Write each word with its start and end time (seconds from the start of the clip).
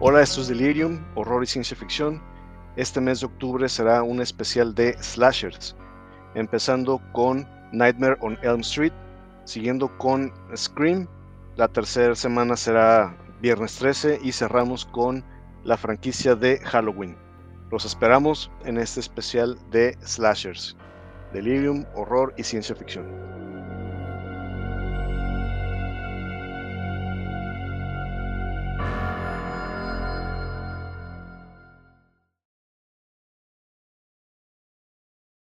Hola, 0.00 0.22
esto 0.22 0.40
es 0.40 0.48
Delirium, 0.48 1.04
horror 1.14 1.44
y 1.44 1.46
ciencia 1.46 1.76
ficción. 1.76 2.20
Este 2.74 3.00
mes 3.00 3.20
de 3.20 3.26
octubre 3.26 3.68
será 3.68 4.02
un 4.02 4.20
especial 4.20 4.74
de 4.74 5.00
slashers, 5.00 5.76
empezando 6.34 7.00
con 7.12 7.48
Nightmare 7.72 8.16
on 8.20 8.36
Elm 8.42 8.60
Street, 8.60 8.92
siguiendo 9.44 9.96
con 9.98 10.32
Scream. 10.56 11.06
La 11.54 11.68
tercera 11.68 12.16
semana 12.16 12.56
será 12.56 13.16
viernes 13.40 13.76
13 13.76 14.18
y 14.20 14.32
cerramos 14.32 14.84
con 14.84 15.24
la 15.62 15.76
franquicia 15.76 16.34
de 16.34 16.58
Halloween. 16.58 17.16
Los 17.70 17.84
esperamos 17.84 18.50
en 18.64 18.78
este 18.78 18.98
especial 18.98 19.56
de 19.70 19.96
slashers, 20.02 20.76
Delirium, 21.32 21.84
horror 21.94 22.34
y 22.36 22.42
ciencia 22.42 22.74
ficción. 22.74 23.23